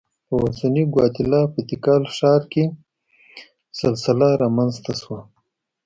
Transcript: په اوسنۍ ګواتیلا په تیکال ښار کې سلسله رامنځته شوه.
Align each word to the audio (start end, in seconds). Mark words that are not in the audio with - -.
په 0.27 0.33
اوسنۍ 0.43 0.83
ګواتیلا 0.93 1.41
په 1.53 1.59
تیکال 1.69 2.03
ښار 2.15 2.41
کې 2.51 2.65
سلسله 3.81 4.27
رامنځته 4.41 4.93
شوه. 5.01 5.19